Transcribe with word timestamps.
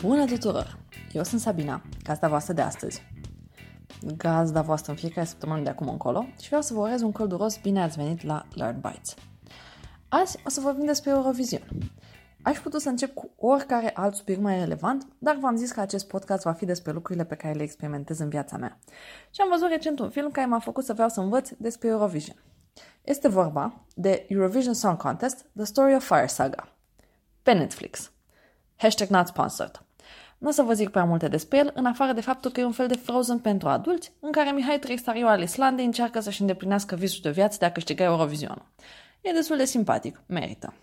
Bună 0.00 0.24
tuturor! 0.24 0.78
Eu 1.12 1.22
sunt 1.22 1.40
Sabina, 1.40 1.82
gazda 2.02 2.28
voastră 2.28 2.52
de 2.52 2.60
astăzi. 2.60 3.02
Gazda 4.16 4.62
voastră 4.62 4.92
în 4.92 4.98
fiecare 4.98 5.26
săptămână 5.26 5.62
de 5.62 5.68
acum 5.68 5.88
încolo 5.88 6.26
și 6.40 6.46
vreau 6.46 6.62
să 6.62 6.74
vă 6.74 6.80
urez 6.80 7.00
un 7.00 7.12
călduros 7.12 7.56
bine 7.56 7.82
ați 7.82 7.96
venit 7.96 8.22
la 8.22 8.46
Learn 8.54 8.80
Bites. 8.80 9.14
Azi 10.08 10.38
o 10.44 10.48
să 10.48 10.60
vorbim 10.60 10.86
despre 10.86 11.10
Eurovision. 11.10 11.62
Aș 12.42 12.58
putea 12.58 12.78
să 12.78 12.88
încep 12.88 13.14
cu 13.14 13.30
oricare 13.36 13.90
alt 13.94 14.14
subiect 14.14 14.40
mai 14.40 14.58
relevant, 14.58 15.06
dar 15.18 15.36
v-am 15.36 15.56
zis 15.56 15.72
că 15.72 15.80
acest 15.80 16.08
podcast 16.08 16.42
va 16.42 16.52
fi 16.52 16.64
despre 16.64 16.92
lucrurile 16.92 17.24
pe 17.24 17.34
care 17.34 17.54
le 17.54 17.62
experimentez 17.62 18.18
în 18.18 18.28
viața 18.28 18.56
mea. 18.56 18.78
Și 19.30 19.40
am 19.40 19.48
văzut 19.48 19.68
recent 19.68 19.98
un 19.98 20.10
film 20.10 20.30
care 20.30 20.46
m-a 20.46 20.58
făcut 20.58 20.84
să 20.84 20.92
vreau 20.92 21.08
să 21.08 21.20
învăț 21.20 21.50
despre 21.50 21.88
Eurovision. 21.88 22.36
Este 23.02 23.28
vorba 23.28 23.84
de 23.94 24.24
Eurovision 24.28 24.74
Song 24.74 24.96
Contest, 24.96 25.46
The 25.56 25.64
Story 25.64 25.94
of 25.94 26.06
Fire 26.06 26.26
Saga, 26.26 26.76
pe 27.42 27.52
Netflix. 27.52 28.10
Hashtag 28.76 29.08
not 29.08 29.26
sponsored. 29.26 29.82
Nu 30.38 30.48
o 30.48 30.50
să 30.50 30.62
vă 30.62 30.72
zic 30.72 30.88
prea 30.88 31.04
multe 31.04 31.28
despre 31.28 31.58
el, 31.58 31.70
în 31.74 31.86
afară 31.86 32.12
de 32.12 32.20
faptul 32.20 32.50
că 32.50 32.60
e 32.60 32.64
un 32.64 32.72
fel 32.72 32.86
de 32.86 32.96
Frozen 32.96 33.38
pentru 33.38 33.68
adulți, 33.68 34.12
în 34.20 34.30
care 34.30 34.50
Mihai 34.50 34.78
Tristariu 34.78 35.26
al 35.26 35.42
Islandei 35.42 35.84
încearcă 35.84 36.20
să-și 36.20 36.40
îndeplinească 36.40 36.94
visul 36.94 37.20
de 37.22 37.30
viață 37.30 37.56
de 37.58 37.64
a 37.64 37.72
câștiga 37.72 38.04
Eurovision. 38.04 38.66
E 39.20 39.32
destul 39.32 39.56
de 39.56 39.64
simpatic, 39.64 40.22
merită. 40.26 40.74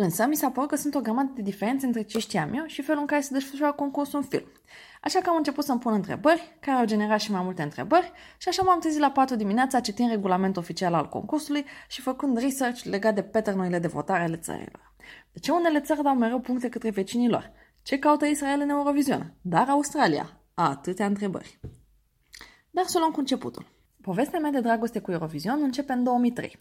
Însă 0.00 0.26
mi 0.26 0.36
s-a 0.36 0.50
părut 0.50 0.68
că 0.68 0.76
sunt 0.76 0.94
o 0.94 1.00
grămadă 1.00 1.30
de 1.34 1.42
diferențe 1.42 1.86
între 1.86 2.02
ce 2.02 2.18
știam 2.18 2.54
eu 2.54 2.66
și 2.66 2.82
felul 2.82 3.00
în 3.00 3.06
care 3.06 3.20
se 3.20 3.32
desfășoară 3.32 3.72
concursul 3.72 4.18
în 4.18 4.24
film. 4.24 4.52
Așa 5.02 5.20
că 5.20 5.28
am 5.28 5.36
început 5.36 5.64
să-mi 5.64 5.78
pun 5.80 5.92
întrebări, 5.92 6.56
care 6.60 6.78
au 6.78 6.84
generat 6.84 7.20
și 7.20 7.30
mai 7.30 7.42
multe 7.42 7.62
întrebări, 7.62 8.12
și 8.36 8.48
așa 8.48 8.62
m-am 8.62 8.80
trezit 8.80 9.00
la 9.00 9.10
4 9.10 9.36
dimineața 9.36 9.80
citind 9.80 10.10
regulamentul 10.10 10.62
oficial 10.62 10.94
al 10.94 11.08
concursului 11.08 11.64
și 11.88 12.00
făcând 12.00 12.38
research 12.38 12.82
legat 12.82 13.14
de 13.14 13.22
pattern 13.22 13.80
de 13.80 13.86
votare 13.86 14.22
ale 14.22 14.36
țărilor. 14.36 14.94
De 15.32 15.38
ce 15.38 15.52
unele 15.52 15.80
țări 15.80 16.02
dau 16.02 16.14
mereu 16.14 16.40
puncte 16.40 16.68
către 16.68 16.90
vecinii 16.90 17.28
lor? 17.28 17.52
Ce 17.82 17.98
caută 17.98 18.26
Israel 18.26 18.60
în 18.60 18.68
Eurovision? 18.68 19.34
Dar 19.40 19.68
Australia? 19.68 20.40
Atâtea 20.54 21.06
întrebări. 21.06 21.60
Dar 22.70 22.84
să 22.84 22.98
luăm 22.98 23.10
cu 23.10 23.18
începutul. 23.18 23.66
Povestea 24.00 24.38
mea 24.38 24.50
de 24.50 24.60
dragoste 24.60 25.00
cu 25.00 25.10
Eurovision 25.10 25.62
începe 25.62 25.92
în 25.92 26.02
2003. 26.02 26.58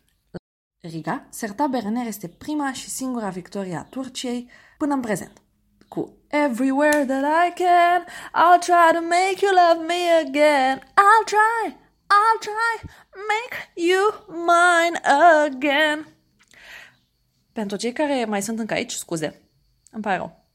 Riga, 0.82 1.26
Serta 1.30 1.68
Berener 1.68 2.06
este 2.06 2.28
prima 2.28 2.74
și 2.74 2.90
singura 2.90 3.30
victorie 3.30 3.76
a 3.76 3.84
Turciei 3.84 4.50
până 4.78 4.94
în 4.94 5.00
prezent. 5.00 5.42
Cu 5.88 6.18
Everywhere 6.28 7.06
that 7.06 7.24
I 7.24 7.54
can, 7.64 8.06
I'll 8.44 8.60
try 8.60 8.90
to 8.94 9.02
make 9.02 9.38
you 9.42 9.52
love 9.54 9.86
me 9.86 10.28
again. 10.28 10.78
I'll 10.78 11.26
try, 11.26 11.76
I'll 12.20 12.40
try, 12.40 12.90
make 13.34 13.72
you 13.74 14.04
mine 14.28 15.00
again. 15.46 16.08
Pentru 17.54 17.78
cei 17.78 17.94
care 17.94 18.26
mai 18.26 18.42
sunt 18.42 18.60
încă 18.60 18.74
aici, 18.74 18.92
scuze. 18.92 19.42
Îmi 19.92 20.04
pare 20.04 20.18
rău. 20.18 20.46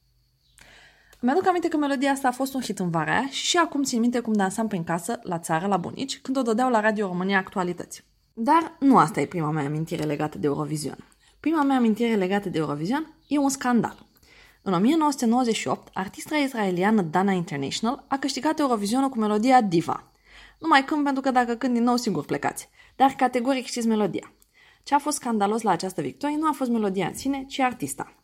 Mi-aduc 1.21 1.47
aminte 1.47 1.69
că 1.69 1.77
melodia 1.77 2.11
asta 2.11 2.29
a 2.29 2.33
fost 2.33 2.55
un 2.55 2.61
hit 2.61 2.79
în 2.79 2.91
vara 2.91 3.13
aia 3.13 3.29
și 3.31 3.45
și 3.45 3.57
acum 3.57 3.83
țin 3.83 4.01
minte 4.01 4.21
cum 4.21 4.33
dansam 4.33 4.69
prin 4.69 4.85
casă, 4.85 5.21
la 5.23 5.39
țară, 5.39 5.67
la 5.67 5.77
bunici, 5.77 6.21
când 6.21 6.37
o 6.37 6.43
dădeau 6.43 6.71
la 6.71 6.81
Radio 6.81 7.07
România 7.07 7.39
Actualități. 7.39 8.12
Dar 8.35 8.77
nu 8.79 8.99
asta 8.99 9.21
e 9.21 9.27
prima 9.27 9.51
mea 9.51 9.65
amintire 9.65 10.05
legată 10.05 10.39
de 10.39 10.47
Eurovision. 10.47 10.97
Prima 11.41 11.63
mea 11.63 11.77
amintire 11.77 12.15
legată 12.15 12.49
de 12.49 12.59
Eurovision 12.59 13.15
e 13.27 13.39
un 13.39 13.49
scandal. 13.49 14.07
În 14.63 14.73
1998, 14.73 15.91
artista 15.93 16.37
israeliană 16.37 17.03
Dana 17.03 17.33
International 17.33 18.05
a 18.09 18.19
câștigat 18.19 18.59
Eurovisionul 18.59 19.09
cu 19.09 19.19
melodia 19.19 19.61
Diva. 19.61 20.11
Nu 20.59 20.69
mai 20.69 20.85
cânt 20.85 21.05
pentru 21.05 21.23
că 21.23 21.31
dacă 21.31 21.55
cânt 21.55 21.75
din 21.75 21.83
nou 21.83 21.97
sigur 21.97 22.25
plecați, 22.25 22.69
dar 22.97 23.11
categoric 23.11 23.67
știți 23.67 23.87
melodia. 23.87 24.33
Ce 24.83 24.95
a 24.95 24.99
fost 24.99 25.17
scandalos 25.17 25.63
la 25.63 25.71
această 25.71 26.01
victorie 26.01 26.37
nu 26.37 26.49
a 26.49 26.53
fost 26.53 26.71
melodia 26.71 27.07
în 27.07 27.15
sine, 27.15 27.45
ci 27.49 27.59
artista. 27.59 28.15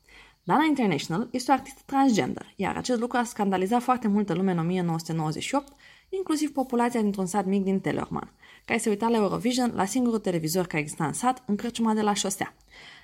Dana 0.43 0.65
International 0.65 1.29
este 1.31 1.51
o 1.51 1.55
artistă 1.55 1.81
transgender, 1.87 2.53
iar 2.57 2.77
acest 2.77 3.01
lucru 3.01 3.19
a 3.19 3.25
scandalizat 3.25 3.83
foarte 3.83 4.09
multă 4.09 4.35
lume 4.35 4.53
în 4.53 4.59
1998, 4.59 5.73
inclusiv 6.09 6.53
populația 6.53 7.01
dintr-un 7.01 7.27
sat 7.27 7.47
mic 7.47 7.63
din 7.63 7.81
Tellerman, 7.81 8.33
care 8.69 8.81
se 8.81 8.89
uita 8.89 9.09
la 9.09 9.17
Eurovision 9.17 9.73
la 9.75 9.85
singurul 9.85 10.19
televizor 10.19 10.67
care 10.67 10.83
exista 10.83 11.07
în 11.07 11.13
sat, 11.13 11.43
în 11.47 11.57
crăciuma 11.57 11.95
de 11.95 12.01
la 12.01 12.13
șosea. 12.13 12.55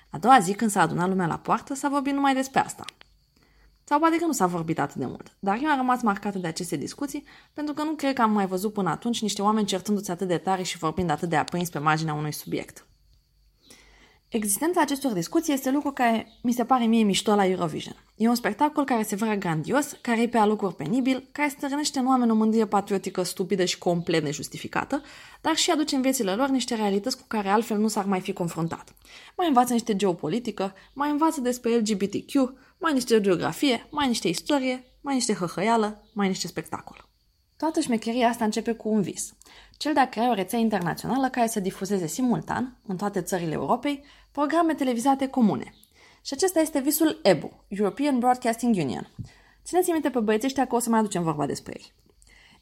A 0.09 0.17
doua 0.17 0.39
zi, 0.39 0.53
când 0.53 0.71
s-a 0.71 0.81
adunat 0.81 1.07
lumea 1.07 1.27
la 1.27 1.37
poartă, 1.37 1.73
s-a 1.73 1.89
vorbit 1.89 2.13
numai 2.13 2.33
despre 2.33 2.59
asta. 2.59 2.85
Sau 3.83 3.99
poate 3.99 4.17
că 4.17 4.25
nu 4.25 4.31
s-a 4.31 4.45
vorbit 4.45 4.79
atât 4.79 4.95
de 4.95 5.05
mult, 5.05 5.35
dar 5.39 5.59
eu 5.61 5.69
am 5.69 5.77
rămas 5.77 6.01
marcată 6.01 6.37
de 6.37 6.47
aceste 6.47 6.75
discuții 6.75 7.23
pentru 7.53 7.73
că 7.73 7.83
nu 7.83 7.91
cred 7.91 8.15
că 8.15 8.21
am 8.21 8.31
mai 8.31 8.45
văzut 8.45 8.73
până 8.73 8.89
atunci 8.89 9.21
niște 9.21 9.41
oameni 9.41 9.65
certându-se 9.65 10.11
atât 10.11 10.27
de 10.27 10.37
tare 10.37 10.63
și 10.63 10.77
vorbind 10.77 11.09
atât 11.09 11.29
de 11.29 11.35
aprins 11.35 11.69
pe 11.69 11.79
marginea 11.79 12.13
unui 12.13 12.31
subiect. 12.31 12.85
Existența 14.35 14.81
acestor 14.81 15.11
discuții 15.11 15.53
este 15.53 15.71
lucru 15.71 15.91
care 15.91 16.27
mi 16.41 16.51
se 16.51 16.65
pare 16.65 16.85
mie 16.85 17.03
mișto 17.03 17.35
la 17.35 17.45
Eurovision. 17.45 17.95
E 18.15 18.27
un 18.27 18.35
spectacol 18.35 18.83
care 18.83 19.03
se 19.03 19.15
vrea 19.15 19.35
grandios, 19.35 19.97
care 20.01 20.21
e 20.21 20.27
pe 20.27 20.37
alocuri 20.37 20.75
penibil, 20.75 21.27
care 21.31 21.49
stârnește 21.49 21.99
în 21.99 22.07
oameni 22.07 22.31
o 22.31 22.35
mândrie 22.35 22.65
patriotică 22.65 23.23
stupidă 23.23 23.65
și 23.65 23.77
complet 23.77 24.23
nejustificată, 24.23 25.01
dar 25.41 25.55
și 25.55 25.71
aduce 25.71 25.95
în 25.95 26.01
viețile 26.01 26.35
lor 26.35 26.49
niște 26.49 26.75
realități 26.75 27.17
cu 27.17 27.23
care 27.27 27.49
altfel 27.49 27.77
nu 27.77 27.87
s-ar 27.87 28.05
mai 28.05 28.21
fi 28.21 28.33
confruntat. 28.33 28.95
Mai 29.37 29.47
învață 29.47 29.73
niște 29.73 29.95
geopolitică, 29.95 30.73
mai 30.93 31.09
învață 31.09 31.41
despre 31.41 31.75
LGBTQ, 31.75 32.33
mai 32.77 32.93
niște 32.93 33.21
geografie, 33.21 33.87
mai 33.89 34.07
niște 34.07 34.27
istorie, 34.27 34.83
mai 35.01 35.13
niște 35.13 35.33
hăhăială, 35.33 36.03
mai 36.13 36.27
niște 36.27 36.47
spectacol. 36.47 37.09
Toată 37.57 37.79
șmecheria 37.79 38.27
asta 38.27 38.43
începe 38.43 38.73
cu 38.73 38.89
un 38.89 39.01
vis. 39.01 39.33
Cel 39.77 39.93
de 39.93 39.99
a 39.99 40.09
crea 40.09 40.29
o 40.29 40.33
rețea 40.33 40.59
internațională 40.59 41.29
care 41.29 41.47
să 41.47 41.59
difuzeze 41.59 42.07
simultan, 42.07 42.77
în 42.87 42.97
toate 42.97 43.21
țările 43.21 43.53
Europei, 43.53 44.03
programe 44.31 44.73
televizate 44.73 45.27
comune. 45.27 45.73
Și 46.21 46.33
acesta 46.33 46.59
este 46.59 46.79
visul 46.79 47.19
EBU, 47.23 47.63
European 47.67 48.19
Broadcasting 48.19 48.75
Union. 48.75 49.09
Țineți 49.63 49.91
minte 49.91 50.09
pe 50.09 50.19
băieții 50.19 50.47
ăștia 50.47 50.67
că 50.67 50.75
o 50.75 50.79
să 50.79 50.89
mai 50.89 50.99
aducem 50.99 51.23
vorba 51.23 51.45
despre 51.45 51.73
ei. 51.77 51.93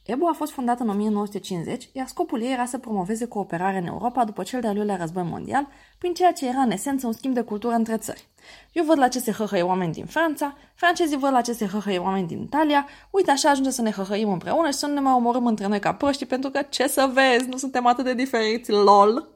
EBU 0.05 0.25
a 0.27 0.33
fost 0.33 0.51
fondată 0.51 0.83
în 0.83 0.89
1950, 0.89 1.89
iar 1.93 2.07
scopul 2.07 2.41
ei 2.41 2.51
era 2.51 2.65
să 2.65 2.77
promoveze 2.77 3.25
cooperarea 3.25 3.79
în 3.79 3.85
Europa 3.85 4.23
după 4.23 4.43
cel 4.43 4.61
de-al 4.61 4.75
doilea 4.75 4.95
război 4.95 5.23
mondial, 5.23 5.67
prin 5.97 6.13
ceea 6.13 6.31
ce 6.31 6.47
era 6.47 6.59
în 6.59 6.71
esență 6.71 7.07
un 7.07 7.13
schimb 7.13 7.33
de 7.33 7.41
cultură 7.41 7.73
între 7.73 7.97
țări. 7.97 8.27
Eu 8.71 8.83
văd 8.83 8.97
la 8.97 9.07
ce 9.07 9.19
se 9.19 9.31
hăhăie 9.31 9.61
oameni 9.61 9.93
din 9.93 10.05
Franța, 10.05 10.57
francezii 10.75 11.17
văd 11.17 11.31
la 11.31 11.41
ce 11.41 11.53
se 11.53 11.65
hăhăie 11.65 11.97
oameni 11.97 12.27
din 12.27 12.41
Italia, 12.41 12.87
uite 13.09 13.31
așa 13.31 13.49
ajunge 13.49 13.69
să 13.69 13.81
ne 13.81 13.91
hăhăim 13.91 14.31
împreună 14.31 14.67
și 14.67 14.77
să 14.77 14.87
nu 14.87 14.93
ne 14.93 14.99
mai 14.99 15.13
omorâm 15.13 15.45
între 15.47 15.67
noi 15.67 15.79
ca 15.79 15.93
proști, 15.93 16.25
pentru 16.25 16.49
că 16.49 16.61
ce 16.61 16.87
să 16.87 17.11
vezi, 17.13 17.49
nu 17.49 17.57
suntem 17.57 17.85
atât 17.85 18.03
de 18.03 18.13
diferiți, 18.13 18.71
lol! 18.71 19.27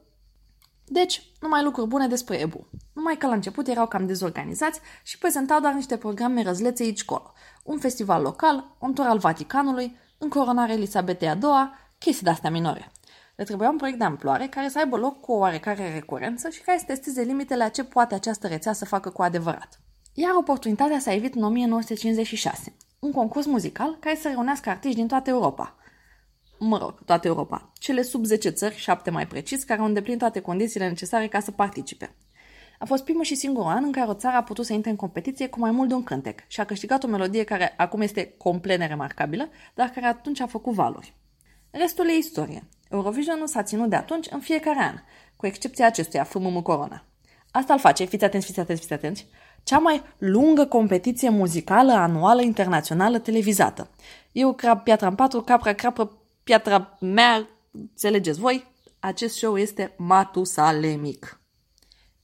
Deci, 0.84 1.22
numai 1.40 1.62
lucruri 1.62 1.88
bune 1.88 2.06
despre 2.06 2.40
EBU. 2.40 2.66
Numai 2.94 3.16
că 3.16 3.26
la 3.26 3.34
început 3.34 3.68
erau 3.68 3.86
cam 3.86 4.06
dezorganizați 4.06 4.80
și 5.02 5.18
prezentau 5.18 5.60
doar 5.60 5.72
niște 5.72 5.96
programe 5.96 6.42
răzlețe 6.42 6.82
aici 6.82 7.04
colo. 7.04 7.32
Un 7.64 7.78
festival 7.78 8.22
local, 8.22 8.76
un 8.78 8.94
tur 8.94 9.04
al 9.04 9.18
Vaticanului, 9.18 9.96
încoronarea 10.18 10.74
Elisabetei 10.74 11.28
a 11.28 11.38
II, 11.42 11.70
chestii 11.98 12.24
de-astea 12.24 12.50
minore. 12.50 12.92
Le 13.36 13.44
trebuia 13.44 13.68
un 13.68 13.76
proiect 13.76 13.98
de 13.98 14.04
amploare 14.04 14.46
care 14.46 14.68
să 14.68 14.78
aibă 14.78 14.96
loc 14.96 15.20
cu 15.20 15.32
o 15.32 15.36
oarecare 15.36 15.92
recurență 15.92 16.48
și 16.48 16.60
care 16.60 16.78
să 16.78 16.84
testeze 16.86 17.22
limitele 17.22 17.64
a 17.64 17.68
ce 17.68 17.84
poate 17.84 18.14
această 18.14 18.46
rețea 18.46 18.72
să 18.72 18.84
facă 18.84 19.10
cu 19.10 19.22
adevărat. 19.22 19.80
Iar 20.14 20.34
oportunitatea 20.34 20.98
s-a 20.98 21.12
evit 21.12 21.34
în 21.34 21.42
1956, 21.42 22.76
un 22.98 23.12
concurs 23.12 23.46
muzical 23.46 23.96
care 24.00 24.16
să 24.16 24.28
reunească 24.28 24.70
artiști 24.70 24.96
din 24.96 25.06
toată 25.06 25.30
Europa. 25.30 25.76
Mă 26.58 26.78
rog, 26.78 27.04
toată 27.04 27.26
Europa. 27.26 27.72
Cele 27.78 28.02
sub 28.02 28.24
10 28.24 28.48
țări, 28.48 28.74
7 28.76 29.10
mai 29.10 29.26
precis, 29.26 29.64
care 29.64 29.80
au 29.80 29.86
îndeplinit 29.86 30.18
toate 30.18 30.40
condițiile 30.40 30.88
necesare 30.88 31.28
ca 31.28 31.40
să 31.40 31.50
participe. 31.50 32.14
A 32.78 32.84
fost 32.84 33.04
primul 33.04 33.24
și 33.24 33.34
singurul 33.34 33.70
an 33.70 33.84
în 33.84 33.92
care 33.92 34.10
o 34.10 34.14
țară 34.14 34.36
a 34.36 34.42
putut 34.42 34.66
să 34.66 34.72
intre 34.72 34.90
în 34.90 34.96
competiție 34.96 35.48
cu 35.48 35.58
mai 35.58 35.70
mult 35.70 35.88
de 35.88 35.94
un 35.94 36.04
cântec 36.04 36.40
și 36.46 36.60
a 36.60 36.64
câștigat 36.64 37.04
o 37.04 37.06
melodie 37.06 37.44
care 37.44 37.74
acum 37.76 38.00
este 38.00 38.34
complet 38.36 38.78
neremarcabilă, 38.78 39.48
dar 39.74 39.88
care 39.88 40.06
atunci 40.06 40.40
a 40.40 40.46
făcut 40.46 40.74
valuri. 40.74 41.14
Restul 41.70 42.08
e 42.08 42.12
istorie. 42.12 42.68
Eurovision 42.90 43.46
s-a 43.46 43.62
ținut 43.62 43.88
de 43.88 43.96
atunci 43.96 44.26
în 44.30 44.40
fiecare 44.40 44.78
an, 44.80 44.94
cu 45.36 45.46
excepția 45.46 45.86
acestuia, 45.86 46.24
FMM 46.24 46.62
Corona. 46.62 47.04
Asta 47.50 47.72
îl 47.72 47.78
face, 47.78 48.04
fiți 48.04 48.24
atenți, 48.24 48.46
fiți 48.46 48.60
atenți, 48.60 48.80
fiți 48.80 48.92
atenți, 48.92 49.26
cea 49.62 49.78
mai 49.78 50.02
lungă 50.18 50.66
competiție 50.66 51.28
muzicală 51.28 51.92
anuală 51.92 52.42
internațională 52.42 53.18
televizată. 53.18 53.90
Eu 54.32 54.54
crap 54.54 54.82
piatra 54.82 55.08
în 55.08 55.14
patru, 55.14 55.40
capra 55.40 55.72
crapă 55.72 56.18
piatra 56.44 56.96
mea, 57.00 57.48
înțelegeți 57.70 58.40
voi, 58.40 58.66
acest 58.98 59.36
show 59.36 59.56
este 59.58 59.94
matusalemic. 59.96 61.37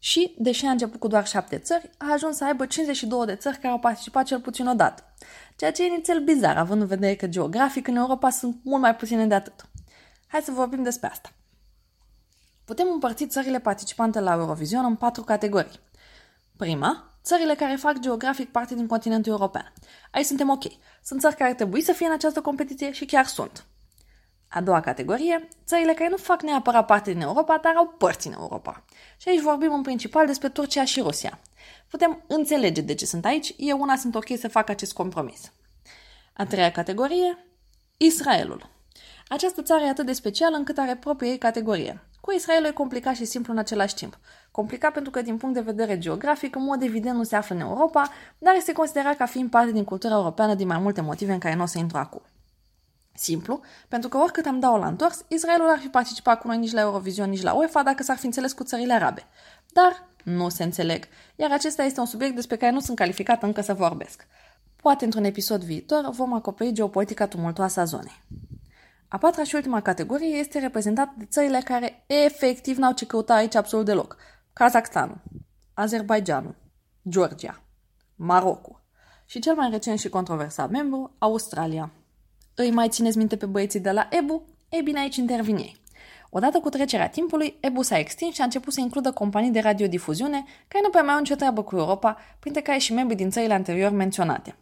Și, 0.05 0.35
deși 0.39 0.67
a 0.67 0.71
început 0.71 1.01
cu 1.01 1.07
doar 1.07 1.27
șapte 1.27 1.59
țări, 1.59 1.91
a 1.99 2.13
ajuns 2.13 2.37
să 2.37 2.45
aibă 2.45 2.67
52 2.67 3.27
de 3.27 3.35
țări 3.35 3.57
care 3.57 3.69
au 3.69 3.79
participat 3.79 4.25
cel 4.25 4.41
puțin 4.41 4.67
o 4.67 4.75
dată. 4.75 5.15
Ceea 5.57 5.73
ce 5.73 5.83
e 5.83 5.87
inițial 5.87 6.21
bizar, 6.21 6.57
având 6.57 6.81
în 6.81 6.87
vedere 6.87 7.15
că 7.15 7.27
geografic 7.27 7.87
în 7.89 7.97
Europa 7.97 8.31
sunt 8.31 8.57
mult 8.65 8.81
mai 8.81 8.97
puține 8.97 9.27
de 9.27 9.35
atât. 9.35 9.69
Hai 10.27 10.41
să 10.41 10.51
vorbim 10.51 10.83
despre 10.83 11.09
asta. 11.09 11.33
Putem 12.65 12.87
împărți 12.93 13.27
țările 13.27 13.61
participante 13.61 14.21
la 14.21 14.33
Eurovision 14.33 14.85
în 14.85 14.97
patru 14.97 15.23
categorii. 15.23 15.81
Prima, 16.57 17.19
țările 17.23 17.55
care 17.55 17.77
fac 17.77 17.99
geografic 17.99 18.51
parte 18.51 18.75
din 18.75 18.87
continentul 18.87 19.33
european. 19.33 19.73
Aici 20.11 20.27
suntem 20.27 20.51
ok. 20.51 20.65
Sunt 21.05 21.21
țări 21.21 21.37
care 21.37 21.55
trebuie 21.55 21.83
să 21.83 21.93
fie 21.93 22.07
în 22.07 22.13
această 22.13 22.41
competiție 22.41 22.93
și 22.93 23.05
chiar 23.05 23.27
sunt. 23.27 23.65
A 24.55 24.61
doua 24.61 24.81
categorie, 24.81 25.49
țările 25.67 25.93
care 25.95 26.09
nu 26.09 26.17
fac 26.17 26.43
neapărat 26.43 26.87
parte 26.87 27.13
din 27.13 27.21
Europa, 27.21 27.59
dar 27.63 27.75
au 27.77 27.87
părți 27.87 28.27
în 28.27 28.33
Europa. 28.33 28.85
Și 29.17 29.29
aici 29.29 29.41
vorbim 29.41 29.73
în 29.73 29.83
principal 29.83 30.27
despre 30.27 30.49
Turcia 30.49 30.85
și 30.85 31.01
Rusia. 31.01 31.41
Putem 31.91 32.23
înțelege 32.27 32.81
de 32.81 32.95
ce 32.95 33.07
sunt 33.07 33.25
aici, 33.25 33.55
eu 33.57 33.81
una 33.81 33.97
sunt 33.97 34.15
ok 34.15 34.27
să 34.39 34.49
fac 34.49 34.69
acest 34.69 34.93
compromis. 34.93 35.53
A 36.33 36.47
treia 36.47 36.71
categorie, 36.71 37.47
Israelul. 37.97 38.71
Această 39.29 39.63
țară 39.63 39.85
e 39.85 39.89
atât 39.89 40.07
de 40.07 40.13
specială 40.13 40.57
încât 40.57 40.79
are 40.79 40.97
propria 40.97 41.31
ei 41.31 41.39
categorie. 41.39 42.03
Cu 42.21 42.33
Israelul 42.33 42.69
e 42.69 42.73
complicat 42.73 43.15
și 43.15 43.25
simplu 43.25 43.53
în 43.53 43.59
același 43.59 43.95
timp. 43.95 44.19
Complicat 44.51 44.93
pentru 44.93 45.11
că, 45.11 45.23
din 45.23 45.37
punct 45.37 45.55
de 45.55 45.61
vedere 45.61 45.99
geografic, 45.99 46.57
în 46.57 46.63
mod 46.63 46.83
evident 46.83 47.17
nu 47.17 47.23
se 47.23 47.37
află 47.37 47.55
în 47.55 47.61
Europa, 47.61 48.11
dar 48.39 48.55
este 48.55 48.73
considerat 48.73 49.17
ca 49.17 49.27
fiind 49.27 49.51
parte 49.51 49.73
din 49.73 49.85
cultura 49.85 50.15
europeană 50.15 50.55
din 50.55 50.67
mai 50.67 50.79
multe 50.79 51.01
motive 51.01 51.33
în 51.33 51.39
care 51.39 51.55
nu 51.55 51.63
o 51.63 51.67
să 51.67 51.79
intru 51.79 51.99
acum. 51.99 52.23
Simplu, 53.15 53.61
pentru 53.89 54.09
că 54.09 54.19
oricât 54.19 54.47
am 54.47 54.61
dat-o 54.61 54.77
la 54.77 54.87
întors, 54.87 55.25
Israelul 55.29 55.69
ar 55.69 55.79
fi 55.79 55.89
participat 55.89 56.41
cu 56.41 56.47
noi 56.47 56.59
nici 56.59 56.73
la 56.73 56.81
Eurovision, 56.81 57.31
nici 57.31 57.43
la 57.43 57.53
UEFA 57.53 57.83
dacă 57.83 58.03
s-ar 58.03 58.17
fi 58.17 58.27
înțeles 58.27 58.53
cu 58.53 58.65
țările 58.65 58.93
arabe. 58.93 59.27
Dar 59.73 60.09
nu 60.25 60.49
se 60.49 60.63
înțeleg, 60.63 61.05
iar 61.37 61.53
acesta 61.53 61.83
este 61.83 62.01
un 62.01 62.07
subiect 62.07 62.35
despre 62.35 62.57
care 62.57 62.73
nu 62.73 62.81
sunt 62.81 62.97
calificat 62.97 63.43
încă 63.43 63.61
să 63.61 63.75
vorbesc. 63.75 64.27
Poate 64.77 65.05
într-un 65.05 65.25
episod 65.25 65.63
viitor 65.63 66.11
vom 66.11 66.33
acoperi 66.33 66.73
geopolitica 66.73 67.27
tumultoasă 67.27 67.81
a 67.81 67.85
zonei. 67.85 68.23
A 69.09 69.19
patra 69.19 69.45
și 69.45 69.55
ultima 69.55 69.81
categorie 69.81 70.37
este 70.37 70.59
reprezentată 70.59 71.15
de 71.19 71.25
țările 71.25 71.61
care 71.65 72.05
efectiv 72.07 72.77
n-au 72.77 72.93
ce 72.93 73.07
căuta 73.07 73.35
aici 73.35 73.55
absolut 73.55 73.85
deloc. 73.85 74.17
Kazakhstanul, 74.53 75.23
Azerbaijanul, 75.75 76.55
Georgia, 77.09 77.63
Marocul 78.15 78.83
și 79.25 79.39
cel 79.39 79.55
mai 79.55 79.71
recent 79.71 79.99
și 79.99 80.09
controversat 80.09 80.71
membru, 80.71 81.15
Australia. 81.19 81.91
Îi 82.55 82.71
mai 82.71 82.89
țineți 82.89 83.17
minte 83.17 83.37
pe 83.37 83.47
băieții 83.47 83.81
de 83.81 83.91
la 83.91 84.09
EBU? 84.11 84.43
Ei 84.69 84.83
bine, 84.83 85.01
aici 85.01 85.17
intervin 85.17 85.57
ei. 85.57 85.77
Odată 86.31 86.61
cu 86.61 86.69
trecerea 86.69 87.09
timpului, 87.09 87.57
EBU 87.61 87.83
s-a 87.83 87.99
extins 87.99 88.35
și 88.35 88.41
a 88.41 88.45
început 88.45 88.73
să 88.73 88.81
includă 88.81 89.13
companii 89.13 89.51
de 89.51 89.61
radiodifuziune 89.61 90.45
care 90.69 90.85
nu 90.85 90.91
prea 90.91 91.03
mai 91.03 91.15
au 91.15 91.21
nicio 91.21 91.35
treabă 91.35 91.63
cu 91.63 91.77
Europa, 91.77 92.17
printre 92.39 92.61
care 92.61 92.79
și 92.79 92.93
membrii 92.93 93.17
din 93.17 93.31
țările 93.31 93.55
anterior 93.55 93.91
menționate. 93.91 94.57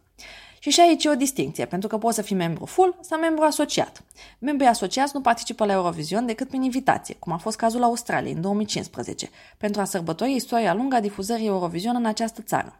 Și 0.59 0.69
și 0.69 0.79
aici 0.79 1.03
e 1.03 1.09
o 1.09 1.15
distinție, 1.15 1.65
pentru 1.65 1.87
că 1.87 1.97
poți 1.97 2.15
să 2.15 2.21
fii 2.21 2.35
membru 2.35 2.65
full 2.65 2.97
sau 3.01 3.19
membru 3.19 3.43
asociat. 3.43 4.03
Membrii 4.39 4.67
asociați 4.67 5.11
nu 5.15 5.21
participă 5.21 5.65
la 5.65 5.73
Eurovision 5.73 6.25
decât 6.25 6.47
prin 6.47 6.61
invitație, 6.61 7.15
cum 7.19 7.31
a 7.31 7.37
fost 7.37 7.57
cazul 7.57 7.83
Australiei 7.83 8.33
în 8.33 8.41
2015, 8.41 9.29
pentru 9.57 9.81
a 9.81 9.83
sărbători 9.83 10.33
istoria 10.33 10.73
lungă 10.73 10.95
a 10.95 10.99
difuzării 10.99 11.47
Eurovision 11.47 11.95
în 11.95 12.05
această 12.05 12.41
țară. 12.41 12.79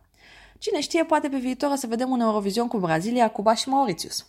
Cine 0.58 0.80
știe, 0.80 1.04
poate 1.04 1.30
pe 1.30 1.38
viitor 1.38 1.72
o 1.72 1.76
să 1.76 1.88
vedem 1.88 2.10
un 2.10 2.20
Eurovision 2.20 2.68
cu 2.68 2.78
Brazilia, 2.78 3.32
Cuba 3.32 3.54
și 3.54 3.70
Mauritius. 3.70 4.26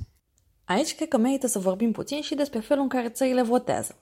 Aici 0.65 0.95
cred 0.95 1.09
că 1.09 1.17
merită 1.17 1.47
să 1.47 1.59
vorbim 1.59 1.93
puțin 1.93 2.21
și 2.21 2.35
despre 2.35 2.61
felul 2.61 2.83
în 2.83 2.89
care 2.89 3.09
țările 3.09 3.43
votează. 3.43 3.97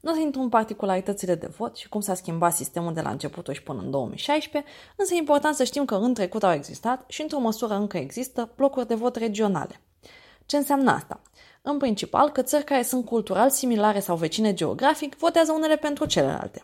Nu 0.00 0.10
o 0.10 0.14
să 0.14 0.20
intru 0.20 0.40
în 0.40 0.48
particularitățile 0.48 1.34
de 1.34 1.46
vot 1.46 1.76
și 1.76 1.88
cum 1.88 2.00
s-a 2.00 2.14
schimbat 2.14 2.54
sistemul 2.54 2.92
de 2.92 3.00
la 3.00 3.10
începutul 3.10 3.54
și 3.54 3.62
până 3.62 3.80
în 3.80 3.90
2016, 3.90 4.70
însă 4.96 5.14
e 5.14 5.18
important 5.18 5.54
să 5.54 5.64
știm 5.64 5.84
că 5.84 5.94
în 5.94 6.14
trecut 6.14 6.42
au 6.42 6.52
existat 6.52 7.04
și 7.08 7.22
într-o 7.22 7.38
măsură 7.38 7.74
încă 7.74 7.96
există 7.96 8.52
blocuri 8.56 8.86
de 8.86 8.94
vot 8.94 9.16
regionale. 9.16 9.80
Ce 10.46 10.56
înseamnă 10.56 10.90
asta? 10.90 11.20
În 11.62 11.78
principal 11.78 12.30
că 12.30 12.42
țări 12.42 12.64
care 12.64 12.82
sunt 12.82 13.04
cultural 13.04 13.50
similare 13.50 14.00
sau 14.00 14.16
vecine 14.16 14.54
geografic 14.54 15.16
votează 15.16 15.52
unele 15.52 15.76
pentru 15.76 16.06
celelalte. 16.06 16.62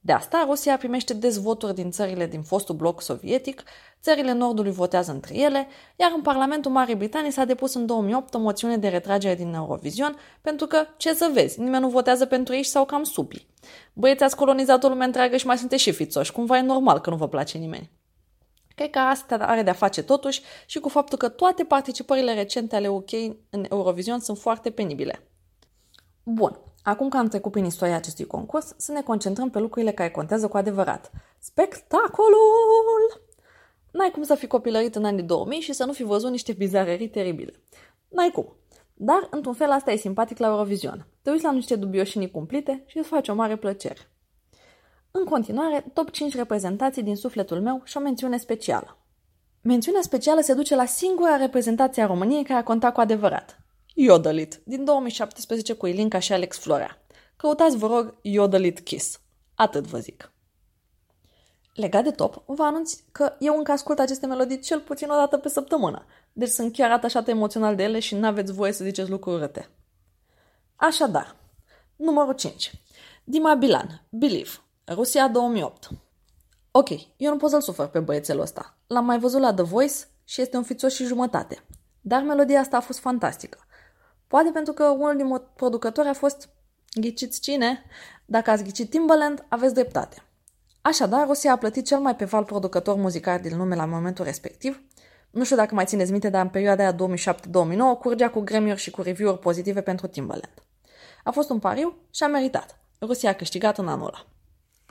De 0.00 0.12
asta, 0.12 0.44
Rusia 0.46 0.76
primește 0.76 1.14
des 1.14 1.36
voturi 1.40 1.74
din 1.74 1.90
țările 1.90 2.26
din 2.26 2.42
fostul 2.42 2.74
bloc 2.74 3.02
sovietic, 3.02 3.62
țările 4.02 4.32
Nordului 4.32 4.72
votează 4.72 5.12
între 5.12 5.36
ele, 5.36 5.66
iar 5.96 6.12
în 6.14 6.22
Parlamentul 6.22 6.70
Marii 6.70 6.94
Britanii 6.94 7.30
s-a 7.30 7.44
depus 7.44 7.74
în 7.74 7.86
2008 7.86 8.34
o 8.34 8.38
moțiune 8.38 8.76
de 8.76 8.88
retragere 8.88 9.34
din 9.34 9.54
Eurovision, 9.54 10.16
pentru 10.40 10.66
că, 10.66 10.86
ce 10.96 11.14
să 11.14 11.30
vezi, 11.32 11.60
nimeni 11.60 11.82
nu 11.82 11.88
votează 11.88 12.26
pentru 12.26 12.54
ei 12.54 12.62
sau 12.62 12.84
cam 12.84 13.02
supii. 13.02 13.46
Băieți, 13.92 14.22
ați 14.22 14.36
colonizat 14.36 14.84
o 14.84 14.88
lume 14.88 15.04
întreagă 15.04 15.36
și 15.36 15.46
mai 15.46 15.58
sunteți 15.58 15.82
și 15.82 15.92
fițoși, 15.92 16.32
cumva 16.32 16.56
e 16.56 16.60
normal 16.60 17.00
că 17.00 17.10
nu 17.10 17.16
vă 17.16 17.28
place 17.28 17.58
nimeni. 17.58 17.90
Cred 18.74 18.90
că 18.90 18.98
asta 18.98 19.34
are 19.34 19.62
de-a 19.62 19.72
face 19.72 20.02
totuși 20.02 20.42
și 20.66 20.78
cu 20.78 20.88
faptul 20.88 21.18
că 21.18 21.28
toate 21.28 21.64
participările 21.64 22.34
recente 22.34 22.76
ale 22.76 22.88
UK 22.88 23.10
în 23.50 23.64
Eurovision 23.70 24.18
sunt 24.18 24.38
foarte 24.38 24.70
penibile. 24.70 25.28
Bun, 26.22 26.60
Acum 26.88 27.08
că 27.08 27.16
am 27.16 27.28
trecut 27.28 27.52
prin 27.52 27.64
istoria 27.64 27.96
acestui 27.96 28.26
concurs, 28.26 28.74
să 28.76 28.92
ne 28.92 29.02
concentrăm 29.02 29.50
pe 29.50 29.58
lucrurile 29.58 29.92
care 29.92 30.10
contează 30.10 30.48
cu 30.48 30.56
adevărat. 30.56 31.10
Spectacolul! 31.38 33.22
N-ai 33.90 34.10
cum 34.10 34.22
să 34.22 34.34
fii 34.34 34.48
copilărit 34.48 34.94
în 34.94 35.04
anii 35.04 35.22
2000 35.22 35.60
și 35.60 35.72
să 35.72 35.84
nu 35.84 35.92
fi 35.92 36.02
văzut 36.02 36.30
niște 36.30 36.52
bizarerii 36.52 37.08
teribile. 37.08 37.52
N-ai 38.08 38.30
cum. 38.30 38.56
Dar, 38.94 39.28
într-un 39.30 39.54
fel, 39.54 39.70
asta 39.70 39.90
e 39.90 39.96
simpatic 39.96 40.38
la 40.38 40.46
Eurovision. 40.46 41.06
Te 41.22 41.30
uiți 41.30 41.44
la 41.44 41.52
niște 41.52 41.76
dubioșinii 41.76 42.30
cumplite 42.30 42.82
și 42.86 42.98
îți 42.98 43.08
face 43.08 43.30
o 43.30 43.34
mare 43.34 43.56
plăcere. 43.56 44.10
În 45.10 45.24
continuare, 45.24 45.84
top 45.92 46.10
5 46.10 46.34
reprezentații 46.34 47.02
din 47.02 47.16
sufletul 47.16 47.60
meu 47.60 47.80
și 47.84 47.96
o 47.96 48.00
mențiune 48.00 48.36
specială. 48.36 48.98
Mențiunea 49.60 50.02
specială 50.02 50.40
se 50.40 50.54
duce 50.54 50.74
la 50.74 50.84
singura 50.84 51.36
reprezentație 51.36 52.02
a 52.02 52.06
României 52.06 52.44
care 52.44 52.58
a 52.58 52.64
contat 52.64 52.92
cu 52.92 53.00
adevărat. 53.00 53.60
Yodelit, 54.00 54.60
din 54.64 54.84
2017 54.84 55.72
cu 55.72 55.86
Ilinca 55.86 56.18
și 56.18 56.32
Alex 56.32 56.58
Florea. 56.58 57.02
Căutați, 57.36 57.76
vă 57.76 57.86
rog, 57.86 58.18
Yodelit 58.22 58.80
Kiss. 58.80 59.20
Atât 59.54 59.86
vă 59.86 59.98
zic. 59.98 60.32
Legat 61.74 62.04
de 62.04 62.10
top, 62.10 62.42
vă 62.46 62.62
anunț 62.62 62.94
că 63.12 63.36
eu 63.38 63.56
încă 63.56 63.72
ascult 63.72 63.98
aceste 63.98 64.26
melodii 64.26 64.58
cel 64.58 64.80
puțin 64.80 65.10
o 65.10 65.14
dată 65.14 65.36
pe 65.36 65.48
săptămână, 65.48 66.06
deci 66.32 66.48
sunt 66.48 66.72
chiar 66.72 66.90
atașată 66.90 67.30
emoțional 67.30 67.76
de 67.76 67.82
ele 67.82 67.98
și 67.98 68.14
nu 68.14 68.26
aveți 68.26 68.52
voie 68.52 68.72
să 68.72 68.84
ziceți 68.84 69.10
lucruri 69.10 69.38
răte. 69.38 69.68
Așadar, 70.76 71.36
numărul 71.96 72.34
5. 72.34 72.72
Dima 73.24 73.54
Bilan, 73.54 74.06
Believe, 74.08 74.50
Rusia 74.86 75.28
2008. 75.28 75.88
Ok, 76.70 76.88
eu 77.16 77.30
nu 77.30 77.36
pot 77.36 77.50
să-l 77.50 77.60
sufăr 77.60 77.86
pe 77.86 78.00
băiețelul 78.00 78.42
ăsta. 78.42 78.78
L-am 78.86 79.04
mai 79.04 79.18
văzut 79.18 79.40
la 79.40 79.54
The 79.54 79.64
Voice 79.64 79.94
și 80.24 80.40
este 80.40 80.56
un 80.56 80.62
fițos 80.62 80.94
și 80.94 81.04
jumătate. 81.04 81.64
Dar 82.00 82.22
melodia 82.22 82.60
asta 82.60 82.76
a 82.76 82.80
fost 82.80 82.98
fantastică. 82.98 83.58
Poate 84.28 84.50
pentru 84.50 84.72
că 84.72 84.84
unul 84.84 85.16
din 85.16 85.42
producători 85.56 86.08
a 86.08 86.12
fost 86.12 86.48
ghiciți 87.00 87.40
cine? 87.40 87.84
Dacă 88.24 88.50
ați 88.50 88.64
ghicit 88.64 88.90
Timbaland, 88.90 89.44
aveți 89.48 89.74
dreptate. 89.74 90.22
Așadar, 90.82 91.26
Rusia 91.26 91.52
a 91.52 91.56
plătit 91.56 91.86
cel 91.86 91.98
mai 91.98 92.16
pe 92.16 92.24
val 92.24 92.44
producător 92.44 92.96
muzical 92.96 93.40
din 93.40 93.56
lume 93.56 93.74
la 93.74 93.84
momentul 93.84 94.24
respectiv. 94.24 94.82
Nu 95.30 95.44
știu 95.44 95.56
dacă 95.56 95.74
mai 95.74 95.84
țineți 95.84 96.10
minte, 96.10 96.28
dar 96.28 96.42
în 96.42 96.48
perioada 96.48 96.82
aia 96.82 96.94
2007-2009 96.94 97.98
curgea 98.00 98.30
cu 98.30 98.40
grammy 98.40 98.76
și 98.76 98.90
cu 98.90 99.02
review-uri 99.02 99.38
pozitive 99.38 99.80
pentru 99.80 100.06
Timbaland. 100.06 100.62
A 101.24 101.30
fost 101.30 101.50
un 101.50 101.58
pariu 101.58 101.96
și 102.10 102.22
a 102.22 102.26
meritat. 102.26 102.78
Rusia 103.00 103.30
a 103.30 103.32
câștigat 103.32 103.78
în 103.78 103.88
anul 103.88 104.06
ăla. 104.06 104.26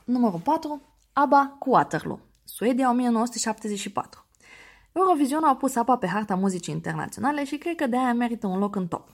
Numărul 0.03 0.39
4. 0.39 0.81
ABBA 1.13 1.55
cu 1.59 1.69
Waterloo. 1.69 2.19
Suedia 2.43 2.89
1974. 2.89 4.25
Eurovision 4.91 5.43
a 5.43 5.55
pus 5.55 5.75
apa 5.75 5.97
pe 5.97 6.07
harta 6.07 6.35
muzicii 6.35 6.73
internaționale 6.73 7.45
și 7.45 7.57
cred 7.57 7.75
că 7.75 7.87
de 7.87 7.97
aia 7.97 8.13
merită 8.13 8.47
un 8.47 8.59
loc 8.59 8.75
în 8.75 8.87
top. 8.87 9.09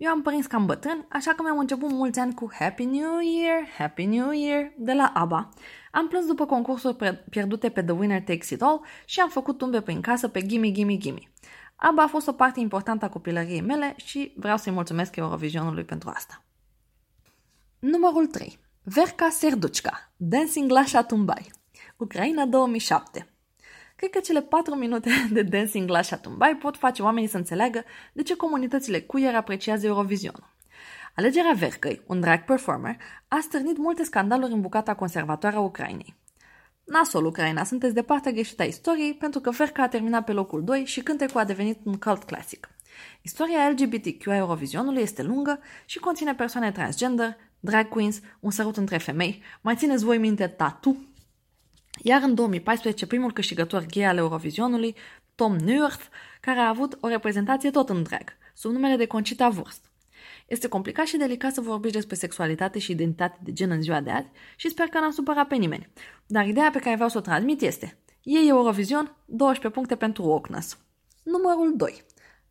Eu 0.00 0.10
am 0.10 0.22
prins 0.22 0.46
cam 0.46 0.66
bătrân, 0.66 1.06
așa 1.08 1.32
că 1.34 1.42
mi-am 1.42 1.58
început 1.58 1.90
mulți 1.90 2.18
ani 2.18 2.34
cu 2.34 2.50
Happy 2.52 2.84
New 2.84 3.20
Year, 3.20 3.66
Happy 3.78 4.04
New 4.04 4.30
Year 4.30 4.72
de 4.76 4.92
la 4.92 5.12
ABBA. 5.14 5.48
Am 5.92 6.08
plâns 6.08 6.26
după 6.26 6.46
concursuri 6.46 7.20
pierdute 7.30 7.70
pe 7.70 7.82
The 7.82 7.92
Winner 7.92 8.22
Takes 8.22 8.50
It 8.50 8.62
All 8.62 8.84
și 9.04 9.20
am 9.20 9.28
făcut 9.28 9.58
tumbe 9.58 9.80
prin 9.80 10.00
casă 10.00 10.28
pe 10.28 10.46
Gimme 10.46 10.70
Gimme 10.70 10.96
Gimme. 10.96 11.20
ABBA 11.76 12.02
a 12.02 12.06
fost 12.06 12.28
o 12.28 12.32
parte 12.32 12.60
importantă 12.60 13.04
a 13.04 13.08
copilăriei 13.08 13.60
mele 13.60 13.94
și 13.96 14.32
vreau 14.36 14.56
să-i 14.56 14.72
mulțumesc 14.72 15.16
Eurovisionului 15.16 15.84
pentru 15.84 16.10
asta. 16.14 16.44
Numărul 17.78 18.26
3. 18.26 18.58
Verka 18.82 19.28
Serduchka, 19.30 20.12
Dancing 20.16 20.70
la 20.70 20.84
Shatumbai, 20.84 21.50
Ucraina 21.96 22.46
2007. 22.46 23.34
Cred 24.00 24.12
că 24.12 24.20
cele 24.20 24.42
patru 24.42 24.74
minute 24.74 25.10
de 25.32 25.42
dancing 25.42 25.88
la 25.88 26.02
Shatumbai 26.02 26.56
pot 26.56 26.76
face 26.76 27.02
oamenii 27.02 27.28
să 27.28 27.36
înțeleagă 27.36 27.84
de 28.12 28.22
ce 28.22 28.36
comunitățile 28.36 29.00
queer 29.00 29.34
apreciază 29.34 29.86
Eurovision. 29.86 30.34
Alegerea 31.14 31.52
Vercăi, 31.52 32.02
un 32.06 32.20
drag 32.20 32.44
performer, 32.44 32.96
a 33.28 33.38
stârnit 33.42 33.78
multe 33.78 34.04
scandaluri 34.04 34.52
în 34.52 34.60
bucata 34.60 34.94
conservatoare 34.94 35.56
a 35.56 35.60
Ucrainei. 35.60 36.14
Nasol, 36.84 37.24
Ucraina, 37.24 37.64
sunteți 37.64 37.94
de 37.94 38.02
partea 38.02 38.32
greșită 38.32 38.62
a 38.62 38.64
istoriei 38.64 39.14
pentru 39.14 39.40
că 39.40 39.50
Verca 39.50 39.82
a 39.82 39.88
terminat 39.88 40.24
pe 40.24 40.32
locul 40.32 40.64
2 40.64 40.84
și 40.84 41.00
cântecul 41.00 41.40
a 41.40 41.44
devenit 41.44 41.78
un 41.82 41.94
cult 41.94 42.24
clasic. 42.24 42.68
Istoria 43.22 43.68
LGBTQ 43.68 44.26
a 44.26 44.36
Eurovisionului 44.36 45.02
este 45.02 45.22
lungă 45.22 45.60
și 45.84 45.98
conține 45.98 46.34
persoane 46.34 46.72
transgender, 46.72 47.36
drag 47.60 47.88
queens, 47.88 48.20
un 48.40 48.50
sărut 48.50 48.76
între 48.76 48.98
femei, 48.98 49.42
mai 49.60 49.76
țineți 49.76 50.04
voi 50.04 50.18
minte 50.18 50.46
tatu, 50.46 51.09
iar 52.02 52.22
în 52.22 52.34
2014, 52.34 53.06
primul 53.06 53.32
câștigător 53.32 53.86
gay 53.86 54.04
al 54.04 54.16
Eurovisionului, 54.16 54.94
Tom 55.34 55.56
Nurth, 55.56 56.04
care 56.40 56.58
a 56.58 56.68
avut 56.68 56.98
o 57.00 57.08
reprezentație 57.08 57.70
tot 57.70 57.88
în 57.88 58.02
drag, 58.02 58.36
sub 58.54 58.72
numele 58.72 58.96
de 58.96 59.06
Concita 59.06 59.52
Wurst. 59.56 59.90
Este 60.46 60.68
complicat 60.68 61.06
și 61.06 61.16
delicat 61.16 61.52
să 61.52 61.60
vorbești 61.60 61.96
despre 61.96 62.16
sexualitate 62.16 62.78
și 62.78 62.90
identitate 62.90 63.38
de 63.42 63.52
gen 63.52 63.70
în 63.70 63.82
ziua 63.82 64.00
de 64.00 64.10
azi 64.10 64.28
și 64.56 64.68
sper 64.68 64.86
că 64.86 64.98
n-am 64.98 65.10
supărat 65.10 65.46
pe 65.46 65.56
nimeni. 65.56 65.88
Dar 66.26 66.46
ideea 66.46 66.70
pe 66.70 66.78
care 66.78 66.94
vreau 66.94 67.08
să 67.08 67.18
o 67.18 67.20
transmit 67.20 67.60
este 67.60 67.98
Ei 68.22 68.48
Eurovision, 68.48 69.16
12 69.24 69.68
puncte 69.68 69.96
pentru 69.96 70.22
Wokeness. 70.22 70.78
Numărul 71.22 71.76
2. 71.76 72.04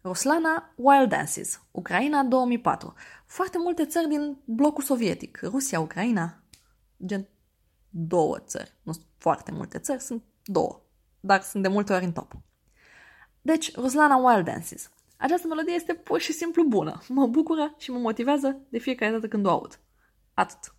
Ruslana 0.04 0.74
Wild 0.76 1.10
Dances, 1.10 1.62
Ucraina 1.72 2.24
2004. 2.24 2.94
Foarte 3.26 3.58
multe 3.58 3.86
țări 3.86 4.08
din 4.08 4.38
blocul 4.46 4.84
sovietic. 4.84 5.40
Rusia, 5.44 5.80
Ucraina, 5.80 6.44
gen 7.06 7.28
două 7.90 8.40
țări. 8.40 8.74
Nu 8.84 8.92
sunt 8.92 9.06
foarte 9.18 9.52
multe 9.52 9.80
țări, 9.80 10.02
sunt 10.02 10.24
două. 10.44 10.82
Dar 11.20 11.42
sunt 11.42 11.64
de 11.64 11.70
multe 11.70 11.94
ori 11.94 12.06
în 12.06 12.12
top. 12.12 12.32
Deci, 13.42 13.76
Ruslana 13.76 14.16
Wild 14.16 14.46
Dances. 14.46 14.90
Această 15.18 15.48
melodie 15.48 15.74
este 15.74 15.94
pur 15.94 16.20
și 16.20 16.34
simplu 16.34 16.64
bună. 16.64 17.02
Mă 17.08 17.28
bucură 17.28 17.76
și 17.78 17.92
mă 17.92 18.00
motivează 18.00 18.60
de 18.70 18.78
fiecare 18.78 19.12
dată 19.12 19.28
când 19.28 19.46
o 19.46 19.50
aud. 19.50 19.80
Atât. 20.34 20.74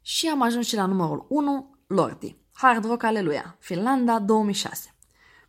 Și 0.00 0.28
am 0.28 0.42
ajuns 0.42 0.66
și 0.66 0.74
la 0.74 0.86
numărul 0.86 1.26
1, 1.28 1.76
Lordi. 1.86 2.36
Hard 2.52 2.84
Rock 2.84 3.02
Aleluia, 3.02 3.56
Finlanda 3.58 4.18
2006. 4.18 4.94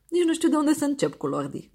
Nici 0.10 0.24
nu 0.24 0.34
știu 0.34 0.50
de 0.50 0.56
unde 0.56 0.74
să 0.74 0.86
încep 0.86 1.14
cu 1.14 1.28
Lordi. 1.28 1.72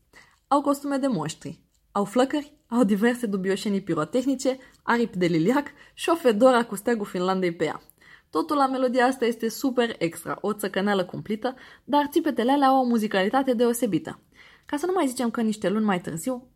Au 0.49 0.63
costume 0.63 0.97
de 0.97 1.07
monștri, 1.07 1.61
au 1.93 2.05
flăcări, 2.05 2.53
au 2.67 2.85
diverse 2.85 3.27
dubioșenii 3.27 3.83
pirotehnice, 3.83 4.59
aripi 4.83 5.19
de 5.19 5.27
liliac 5.27 5.67
și 5.95 6.09
o 6.09 6.15
fedora 6.15 6.65
cu 6.65 6.75
steagul 6.75 7.07
Finlandei 7.07 7.53
pe 7.53 7.65
ea. 7.65 7.83
Totul 8.31 8.57
la 8.57 8.67
melodia 8.67 9.05
asta 9.05 9.25
este 9.25 9.49
super 9.49 9.95
extra, 9.99 10.39
o 10.41 10.53
țăcăneală 10.53 11.05
cumplită, 11.05 11.55
dar 11.85 12.07
țipetele 12.11 12.53
alea 12.53 12.69
au 12.69 12.81
o 12.81 12.87
muzicalitate 12.87 13.55
deosebită. 13.55 14.21
Ca 14.67 14.77
să 14.77 14.87
nu 14.87 14.93
mai 14.95 15.07
zicem 15.07 15.31
că 15.31 15.41
niște 15.41 15.69
luni 15.69 15.85
mai 15.85 16.01
târziu, 16.01 16.49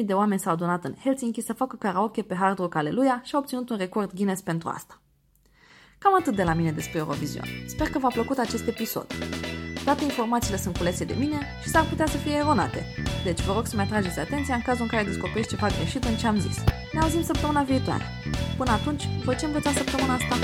80.000 0.00 0.04
de 0.04 0.14
oameni 0.14 0.40
s-au 0.40 0.52
adunat 0.52 0.84
în 0.84 0.94
Helsinki 1.02 1.40
să 1.40 1.52
facă 1.52 1.76
karaoke 1.76 2.22
pe 2.22 2.34
Hard 2.34 2.58
Rock 2.58 2.74
Aleluia 2.74 3.20
și 3.24 3.34
au 3.34 3.40
obținut 3.40 3.70
un 3.70 3.76
record 3.76 4.12
Guinness 4.14 4.42
pentru 4.42 4.68
asta. 4.68 5.00
Cam 5.98 6.14
atât 6.14 6.36
de 6.36 6.42
la 6.42 6.52
mine 6.52 6.72
despre 6.72 6.98
Eurovision. 6.98 7.44
Sper 7.66 7.88
că 7.88 7.98
v-a 7.98 8.08
plăcut 8.08 8.38
acest 8.38 8.66
episod. 8.66 9.06
Toate 9.84 10.04
informațiile 10.04 10.56
sunt 10.56 10.76
culese 10.76 11.04
de 11.04 11.14
mine 11.18 11.38
și 11.62 11.68
s-ar 11.68 11.84
putea 11.84 12.06
să 12.06 12.16
fie 12.16 12.32
eronate. 12.32 12.84
Deci 13.24 13.40
vă 13.40 13.52
rog 13.52 13.66
să-mi 13.66 13.82
atrageți 13.82 14.18
atenția 14.18 14.54
în 14.54 14.62
cazul 14.62 14.82
în 14.82 14.88
care 14.88 15.04
descoperiți 15.04 15.48
ceva 15.48 15.66
greșit 15.66 16.04
în 16.04 16.16
ce 16.16 16.26
am 16.26 16.38
zis. 16.38 16.56
Ne 16.92 17.00
auzim 17.00 17.22
săptămâna 17.22 17.62
viitoare. 17.62 18.04
Până 18.56 18.70
atunci, 18.70 19.08
voi 19.24 19.36
ce 19.36 19.44
învățați 19.44 19.76
săptămâna 19.76 20.14
asta? 20.14 20.34